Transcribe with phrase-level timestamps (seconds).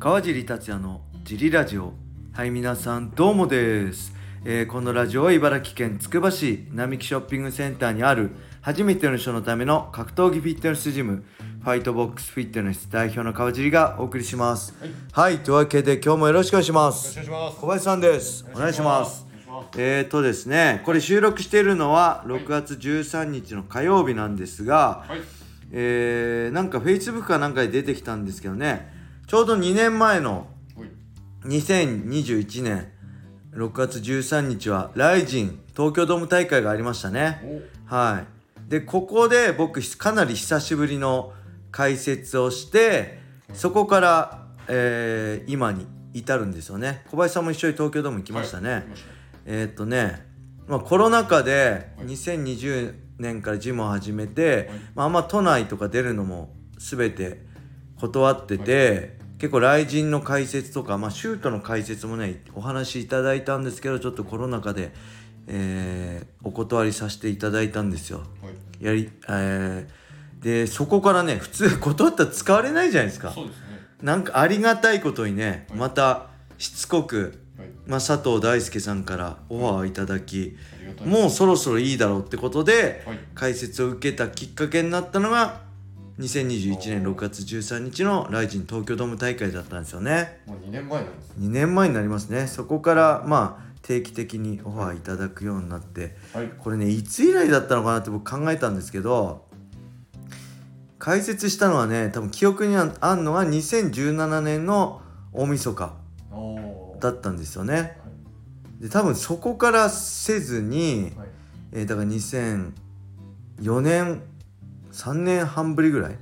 [0.00, 1.92] 川尻達也のジリラジオ。
[2.32, 4.14] はい皆さんどうもです、
[4.46, 8.30] えーこのラジオは茨城県つくば市並木ショッピングセンターにある
[8.62, 11.22] 初めての人のための格闘技フィットネスジム
[11.62, 14.72] ファイトボックスフィットネス代表の川尻がお送りします。
[15.12, 17.18] はい、というわけで今日もよろしくお願いします。
[17.18, 17.60] よろしくお願いします。
[17.60, 18.46] 小林さんです。
[18.54, 19.26] お願いします。
[19.76, 25.20] えーとですねこれ収録しているのは6月13日の火曜日なんですが、はい。
[25.72, 28.98] えーなんか Facebook かなんかで出てきたんですけどね
[29.30, 30.88] ちょうど2年前のほい。
[31.44, 32.88] 2021年
[33.52, 37.40] 6月13日はライジン東京ドーム大会がありましたね。
[37.84, 38.24] は
[38.58, 38.68] い。
[38.68, 41.32] でここで僕かなり久しぶりの
[41.70, 43.20] 解説をして
[43.52, 47.04] そこから、えー今に至るんですよね。
[47.08, 48.82] 小林さんも一緒に東京ドーム行きましたね、はい
[49.46, 50.26] えーっとね、
[50.66, 57.48] まあ、コロナ禍で2020年からジムを始めて、まあ、あんま都内とか出るのも全て
[58.00, 64.92] 断ってて、結構雷神の解説とか、まあ、シュートの解説もねお話しいただいたんですけどちょっとコロナ禍で、
[65.46, 68.18] えーお断りさせていただいたんですよ。
[68.18, 68.24] は
[68.80, 68.84] い。
[68.84, 70.00] やり、えー
[70.42, 73.30] でそこからね普通断ったら使われないじゃないですか。
[73.30, 73.62] そうですね。
[74.02, 75.78] なんかありがたいことにね、はい。
[75.78, 77.68] またしつこくはい。
[77.86, 80.56] まあ、佐藤大輔さんからオファーをいただき、
[81.04, 83.18] もうそろそろいいだろうってことで、はい。
[83.34, 85.60] 解説を受けたきっかけになったのが
[86.20, 90.40] 2021年6月13日のライジン東京ドーム大会だったんですよね。
[90.46, 92.46] もう2年前なんです2年前になりますね。
[92.46, 96.48] そこからまあ定期的にオファーいただくようになってはい。
[96.58, 99.46] これねいつ以来だったのかなって僕考えたんですけど
[100.98, 105.00] 解説したのはね多分記憶にああんのが2017年の
[105.32, 105.94] 大晦日
[107.00, 107.96] だったんですよね。
[108.78, 111.28] で多分そこからせずに、はい。
[111.72, 114.22] えーだから2004年
[114.92, 116.18] 3年半ぶりぐらいはい。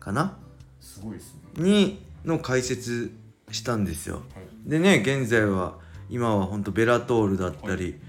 [0.00, 0.36] かな？
[0.80, 1.40] すごいですね。
[1.62, 3.12] にの解説
[3.50, 4.16] したんですよ。
[4.16, 4.24] はい。
[4.68, 8.00] でね現在は今は本当ベラトールだったり、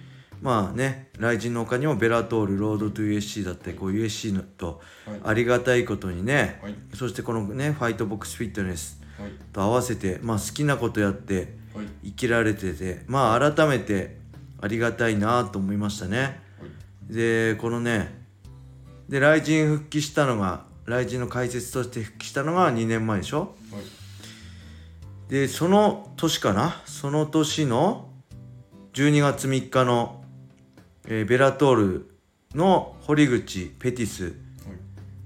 [0.41, 5.19] まあね雷神の他にもベラトールロードトゥ USC だったりこう USC のとはい。
[5.23, 6.75] ありがたいことにね、はい。
[6.93, 9.31] そしてこのねファイトボックスフィットネスはい。
[9.51, 11.87] と合わせて、まあ、好きなことやってはい。
[12.03, 14.17] 生きられててまあ改めて
[14.61, 16.19] ありがたいなと思いましたね。
[16.19, 16.29] は
[17.09, 17.13] い。
[17.13, 18.22] でこのね
[19.13, 23.53] で雷神復帰したのが雷神の解説として復帰したのが2年前でしょ？
[23.71, 23.83] はい。
[25.29, 26.81] でその年かな？
[26.85, 28.09] その年の
[28.93, 30.23] 12月3日の、
[31.05, 32.09] えーベラトール
[32.55, 34.33] の堀口ペティス、はい。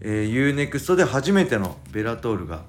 [0.01, 2.63] えー、UNEXT で初めてのベラトールが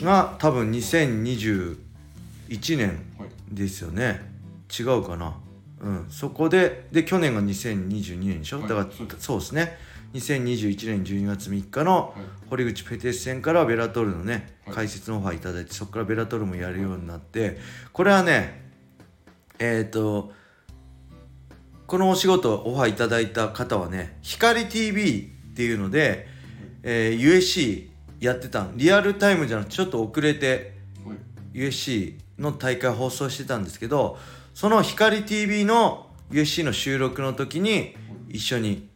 [0.00, 1.76] が多分2021
[2.76, 3.28] 年はい。
[3.50, 4.20] ですよね。
[4.78, 5.34] 違うかな？
[5.80, 6.06] うん。
[6.08, 8.68] そこでで去年が2022年でしょ、はい。
[8.68, 8.86] だから
[9.18, 9.76] そうですね
[10.14, 12.14] 2021年12月3日の
[12.48, 17.58] 堀口ペテス戦からベラトールのね解説のオファーいただいてそこからベラトールもやるようになって
[17.92, 18.62] これはね
[19.58, 20.32] えっ、と
[21.86, 26.28] このお仕事オファーいただいた方はね光 TV っていうので、
[26.82, 27.88] えー USC
[28.20, 30.74] やってたんリアルタイムじゃなくてちょっと遅れて
[31.52, 34.16] USC の大会放送してたんですけど
[34.54, 37.96] その光 TV の USC の収録の時に
[38.28, 38.93] 一緒に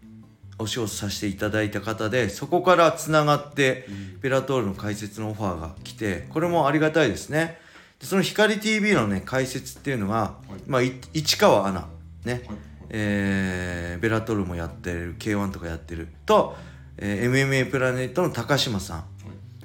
[0.58, 3.86] お仕事させていただいた方でそこからつながって
[4.20, 7.58] ベラトールの解説のオファーが来てこれもありがたいですね。
[8.00, 10.52] でその光 TV のね解説っていうのが、い。
[10.66, 11.88] まあ、い市川アナ
[12.24, 12.42] ね、はい。
[12.90, 16.08] えーベラトールもやってる K1 とかやってる。
[16.26, 16.56] と、
[16.96, 19.04] えー MMA プラネットの高島さん。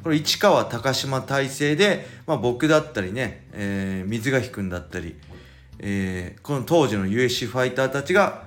[0.03, 5.15] これ市川高島体制で、まあ、僕だったりね、えー水垣君だったり、
[5.79, 8.43] えーこの当時の USC ファイターたちが、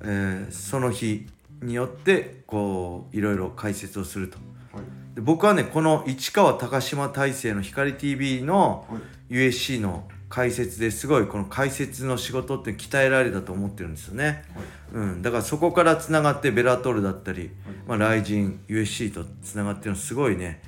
[0.00, 1.26] えーその日
[1.62, 4.38] によってこういろいろ解説をすると。
[4.72, 5.14] はい。
[5.14, 9.00] で僕はねこの市川高島体制の光 TV のはい。
[9.28, 14.44] USC の解説ですごいこの解説の仕事って鍛えられたと思ってるんですよね、
[14.92, 17.50] うん、だからそこからつながってベラトールだったり、
[17.88, 20.62] まあ、ライジン USC とつながってるのすごいね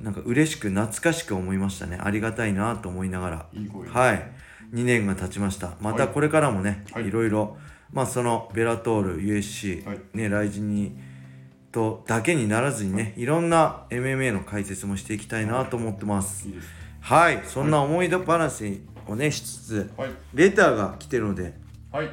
[0.00, 1.98] なんか嬉しく懐かしく思いましたね。
[2.00, 3.46] ありがたいなと思いながら。
[3.92, 4.30] はい。
[4.72, 5.72] 2年が経ちました。
[5.80, 7.08] またこれからもね、はい。
[7.08, 7.56] い、ろいろ
[7.92, 10.00] まあそのベラトール USC、はい。
[10.14, 10.98] ねライジンに
[11.72, 13.24] とだけにならずにねい。
[13.24, 16.48] ろんな MMA の解説もしていきたいなと思ってます。
[17.00, 17.42] はい。
[17.44, 20.10] そんな思い出話をねしつつはい。
[20.34, 21.54] レターが来てるので
[21.90, 22.10] はい。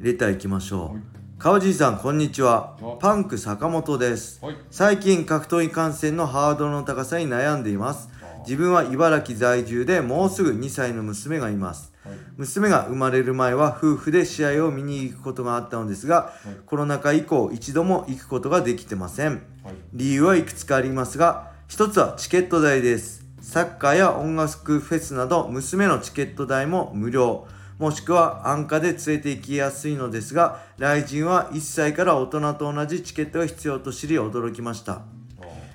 [0.00, 1.02] レター行きましょう、はい。
[1.38, 2.76] 川尻さんこんにちは。
[2.82, 2.96] あ。
[3.00, 4.44] パンク坂本です。
[4.44, 4.56] はい。
[4.70, 8.08] 最近格闘技観戦のハードルの高さに悩んでいます。
[8.20, 11.92] あ自分は茨城在住でもうすぐ2歳の娘がいます。
[12.04, 16.54] はい娘が生まれる前は夫婦で試合を見に行くことがあったのですが、い。
[16.66, 19.42] コロナ禍以降一度も行くことができてません。
[19.64, 19.74] はい。
[19.92, 23.24] 理由はいくつかありますが一つはチケット代です。
[23.40, 27.46] サッカーや音楽フェスなど娘のチケット代も無料。
[27.78, 35.02] もしくは安価で連れて行きやすいのですが来人は1歳から大人と同じチケットが必要と知り驚きました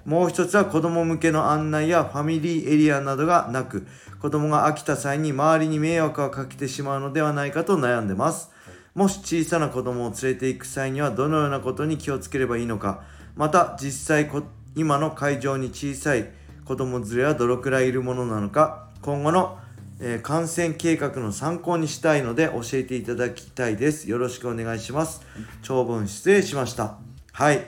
[0.07, 3.85] もう一つは子供向けの案内やファミリーエリアなどがなく
[4.21, 8.49] 子供が飽きた際に周りに迷惑をかけてしまうのではないかと悩んでます。
[8.95, 13.03] もし小さな子供を連れて行く際にはどのようなことに気をつければいいのか。
[13.35, 14.43] また実際こ
[14.75, 16.29] 今の会場に小さい
[16.63, 18.87] 子供連れはどのくらいいるものなのか。
[19.01, 19.59] 今後の、
[19.99, 24.09] えー感染計画の参考にしたいので教えていただきたいです。
[24.09, 25.21] よろしくお願いします。
[25.63, 26.95] 長文失礼しました。
[27.33, 27.65] はい。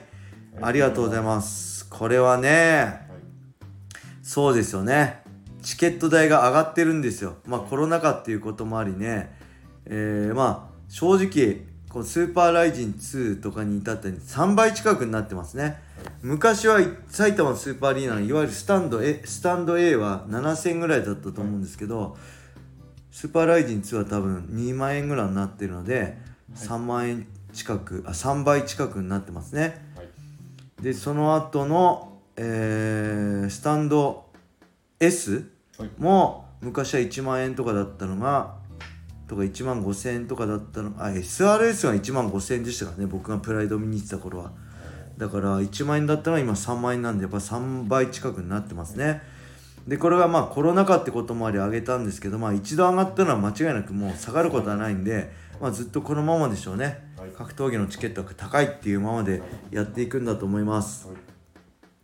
[0.62, 1.79] ありがとうございます。
[1.90, 3.06] これはね
[4.22, 5.22] そうですよね。
[5.60, 7.36] チケット代が上がってるんですよ。
[7.44, 9.36] まあコロナ禍っていうこともありね。
[9.86, 15.82] えー、まあ正直こうスーパーライジン2とかに至ったに3倍近くになってますね。
[16.22, 16.78] 昔は
[17.08, 22.16] 埼玉スーパーアリーナのいわゆるスタンド A, スタンド A は7000ぐらいだったと思うんですけど、
[23.10, 26.16] スーパーライジン2は多分2万円ぐらいになってるので、
[26.54, 29.90] 3万円近くあ3倍近くになってますね。
[30.80, 34.26] でその後の、えースタンド
[34.98, 35.90] S はい。
[35.98, 38.54] も昔は1万円とかだったのが
[39.26, 44.52] とか1万5000円とかだったのあ SRS が1万5000円でしたからね僕がプライド見に行ってた頃は。
[45.16, 49.22] だから1万円だったのが今3万円なんでやっぱ3倍近くになってますね。
[49.86, 55.30] でこれがまあコロナ禍ってこともあり上げたんですけどまあ一度上がったのは間違いなくもう下がることはないんで、
[55.60, 56.84] まあ、ずっとこのままでしょうね。
[56.84, 61.06] はい格闘技のチケットが高いっていうままでやっていくんだと思います。
[61.08, 61.16] はい。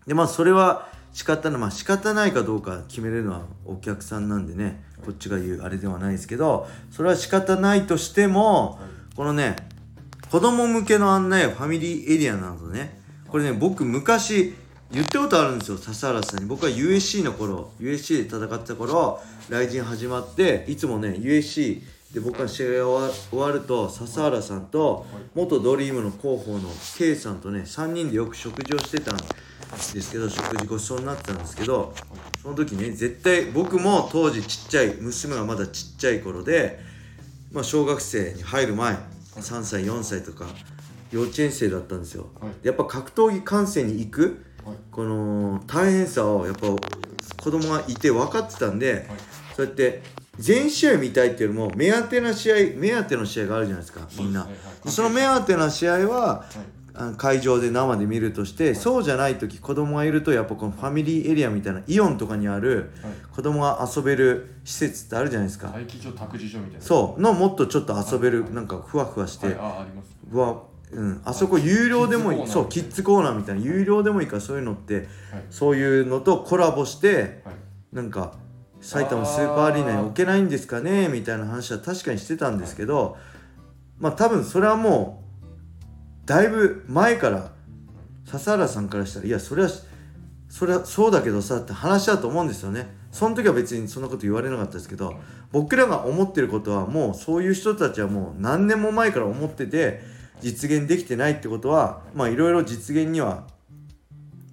[0.07, 1.61] でまあそれは仕方ない。
[1.61, 4.85] まあ仕方ないかどうか決めれるのはお客さんなんでね。
[5.05, 8.81] こっちが言うあれではないですけどそれは仕方ないとしても
[9.15, 9.55] このね
[10.31, 12.99] 子供向けの案内やファミリーエリアなどね。
[13.29, 14.55] これね僕昔
[14.91, 15.79] 言ったことあるんですよ。
[15.79, 16.47] 笹原さんに。
[16.47, 21.83] 僕は USC の頃 USC で戦ってた頃来人始まっていつもね USC
[22.17, 25.05] で僕が試合が終わ終わると笹原さんと
[25.35, 29.23] 元ドリームの広報の K さんとね3人でよく食事をしてたんで
[30.01, 31.93] すけど食事ごちそうになってたんですけど
[32.43, 36.81] その時ね絶対僕も当時ちっちゃい娘がまだちっちゃい頃で、
[37.53, 38.95] まあ、小学生に入る前
[39.35, 40.47] 3歳4歳とか
[41.13, 42.67] 幼稚園生だったんですよ、はい。
[42.67, 44.77] やっぱ格闘技観戦に行くはい。
[44.91, 46.69] この大変さをやっぱ
[47.43, 49.05] 子供がいて分かってたんで、はい。
[49.55, 50.03] そうやって
[50.39, 54.49] 全試合見たいっていうよりも目当てな試合目当ての試合があるじゃないですかみんな。
[54.87, 56.45] その目当てな試合は
[57.19, 63.13] 会場で生で見るとして、そうじゃない時子供がいるとやっぱこのファミリーエリアみたいなイオンとかにあるはい。
[63.35, 66.81] 子供が遊べる施設ってあるじゃないですか、待機所託児所みたいな。
[66.81, 67.21] そう。
[67.21, 69.57] のもっとちょっと遊べるなんかふわふわして、はい。
[69.59, 69.87] あ
[70.31, 70.63] うわ
[70.93, 72.47] うん、あそこ有料でもいい。
[72.47, 73.61] そうキッズコーナーみたいな。
[73.61, 75.07] 有料でもいいからそういうのってはい。
[75.51, 77.55] そういうのとコラボしてはい。
[77.93, 78.35] なんか
[78.87, 83.17] 埼玉スーパーアリーナに置けないんですかねみたいな話は確かにしてたんですけど
[83.99, 85.25] まあ多分それはも
[86.25, 87.51] うだいぶ前から
[88.27, 89.71] 笹原さんからしたらいやそれは
[90.49, 92.95] それはそうだけどさって話だと思うんですよね。
[93.11, 95.15] その時は別にそんなこと言われなかったですけど
[95.51, 100.03] 僕らが思ってることはもうそういう人たちはもう何年も前から思ってて
[100.41, 103.47] 実現できてないってことはまあいろいろ実現には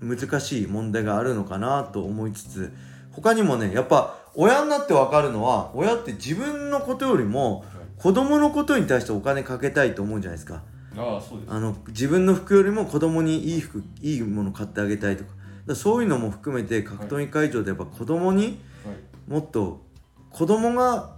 [0.02, 2.74] 難しい問題があるのかなと思いつつ
[3.12, 7.66] 他にもねやっぱ親になって分かるのは親って自分のことよりも
[7.98, 10.64] 子供のことに対してお金かけたいと思うじゃないですか。
[10.98, 11.52] ああそうです。
[11.52, 15.32] あの自分の服よりも子供にいい服いいもの買ってあげたいとか。
[15.66, 19.32] だそういうのも含めて格闘技会場でやっぱ子供にはい。
[19.32, 19.82] もっと
[20.30, 21.16] 子供が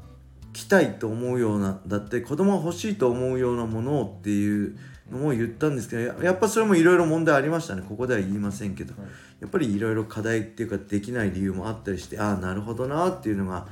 [0.54, 4.78] 来たいと思うようなだって子供が欲しいと思うようなものをっていう
[5.12, 7.84] のも言ったんですけどややっぱそれもいろいろ問題ありましたね。
[7.88, 8.94] ここでは言いませんけど。
[9.00, 9.12] はい。
[9.42, 13.68] やっぱりいろいろ課題っていうかできない理由もあったりしてああなるほどなっていうのが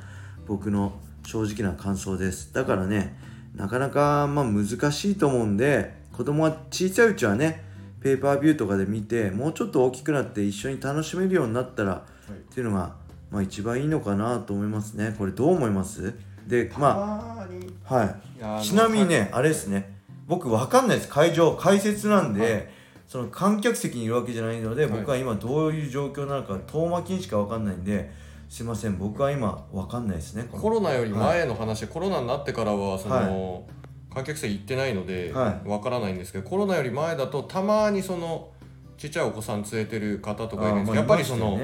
[0.45, 2.53] 僕の正直な感想です。
[2.53, 3.17] だからね
[3.55, 7.63] なかなかまあ難しいと思うんで子供が小さいうちはね
[8.01, 12.31] ペーパービューとかで見てもうちょっと大きくなって一緒に楽しめるようになったらはい。
[12.33, 12.95] っていうのが、
[13.31, 15.15] まあ、一番いいのかなと思いますね。
[15.17, 16.13] これどう思います？
[16.45, 17.47] でまま
[17.89, 18.63] あはい。
[18.63, 19.92] ちなみにねあれですね
[20.27, 21.09] 僕わかんないです。
[21.09, 22.69] 会場解説なんで、はい。
[23.07, 24.91] その観客席にいるわけじゃないので、はい。
[24.91, 28.09] 僕は今どういう状況なのか遠巻きにしかわかんないんで
[28.49, 28.97] すいません。
[28.97, 30.47] 僕は今わかんないですね。
[30.51, 38.51] コロナより前の話、コロナになってからはその、は観客席行ってないのではわからないんですけどコロナより前だとたまにその
[38.97, 41.59] ちっちゃいお子さん連れてる方とかいるんですけどやっぱりその、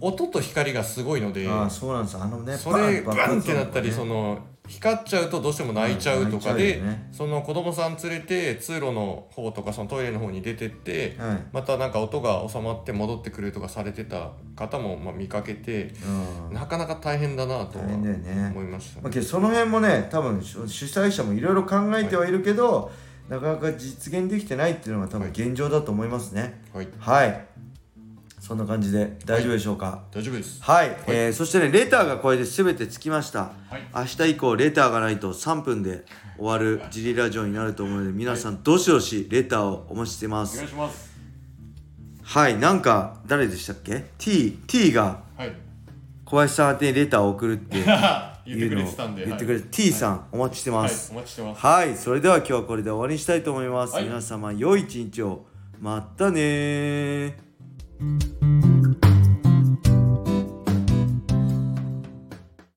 [0.00, 2.18] 音と光がすごいのであーそうなんです。
[2.18, 3.94] あのねそれバンってなったりね。
[3.94, 7.08] その光っちゃうとどうしても泣いちゃうとかで、うよね。
[7.12, 11.42] その子供さん連れて通路の方とかそのトイレの方に出てって、はい。
[11.52, 15.92] またなんか音が収まって戻ってくるとかされてた方もまあ見かけて
[16.48, 16.54] うん。
[16.54, 22.90] なかなか大変だなとは思いました、まあ、けどその辺もね多分主主催者もいろいろ考えてはいるけど、
[23.28, 26.62] なかなか実現できてないっていうのが多分現状だと思いますね。
[26.72, 26.88] はい。
[26.98, 27.46] はい、
[28.46, 30.02] そんな感じで大丈夫でしょうか？
[30.12, 30.62] 大丈夫です。
[30.62, 33.82] はい、えーそしてねレターがこれで全てつきました、はい。
[33.94, 36.04] 明日以降レターがないと3分で
[36.36, 41.10] 終わるジリラジオになると思うので皆さんどしどしレターをお待ちしてまお願すいします。
[42.22, 42.58] はい。
[42.58, 45.52] なんか誰でしたっけ？T, T がはい。
[46.26, 47.78] 小林さん宛てにレターを送るって
[48.46, 49.24] 言ってくれいうのをてたんで。
[49.24, 51.60] 言ってくれて T さんお待ちしてはい、ますお待ちしてます。
[51.64, 53.94] はい、それでは今日はこれで終わりにしたいと思います。
[53.94, 54.04] はい。
[54.04, 55.46] 皆様良い一日を。
[55.80, 57.43] またね
[58.04, 58.43] Mm-hmm.